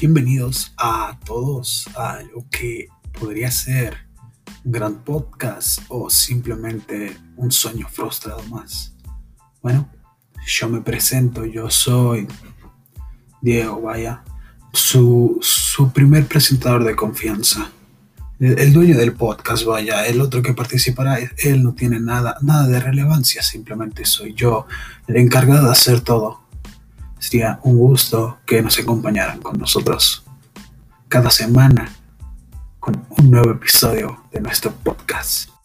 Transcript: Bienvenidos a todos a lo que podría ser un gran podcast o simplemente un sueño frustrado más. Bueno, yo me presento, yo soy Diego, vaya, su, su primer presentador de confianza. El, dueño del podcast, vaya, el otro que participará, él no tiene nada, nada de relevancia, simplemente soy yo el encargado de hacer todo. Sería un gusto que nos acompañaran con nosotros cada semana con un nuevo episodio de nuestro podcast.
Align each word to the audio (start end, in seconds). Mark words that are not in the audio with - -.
Bienvenidos 0.00 0.72
a 0.76 1.18
todos 1.24 1.88
a 1.96 2.22
lo 2.32 2.48
que 2.50 2.86
podría 3.18 3.50
ser 3.50 3.96
un 4.64 4.70
gran 4.70 5.02
podcast 5.02 5.80
o 5.88 6.08
simplemente 6.08 7.16
un 7.36 7.50
sueño 7.50 7.88
frustrado 7.90 8.40
más. 8.44 8.94
Bueno, 9.60 9.90
yo 10.46 10.68
me 10.68 10.82
presento, 10.82 11.44
yo 11.44 11.68
soy 11.68 12.28
Diego, 13.42 13.80
vaya, 13.80 14.22
su, 14.72 15.38
su 15.42 15.90
primer 15.90 16.26
presentador 16.26 16.84
de 16.84 16.94
confianza. 16.94 17.72
El, 18.38 18.72
dueño 18.72 18.96
del 18.96 19.14
podcast, 19.14 19.64
vaya, 19.64 20.06
el 20.06 20.20
otro 20.20 20.42
que 20.42 20.54
participará, 20.54 21.18
él 21.38 21.64
no 21.64 21.74
tiene 21.74 21.98
nada, 21.98 22.36
nada 22.40 22.68
de 22.68 22.78
relevancia, 22.78 23.42
simplemente 23.42 24.04
soy 24.04 24.32
yo 24.32 24.68
el 25.08 25.16
encargado 25.16 25.66
de 25.66 25.72
hacer 25.72 26.02
todo. 26.02 26.47
Sería 27.18 27.60
un 27.62 27.76
gusto 27.76 28.38
que 28.46 28.62
nos 28.62 28.78
acompañaran 28.78 29.40
con 29.40 29.58
nosotros 29.58 30.24
cada 31.08 31.30
semana 31.30 31.92
con 32.78 33.06
un 33.10 33.30
nuevo 33.30 33.50
episodio 33.50 34.24
de 34.32 34.40
nuestro 34.40 34.72
podcast. 34.72 35.57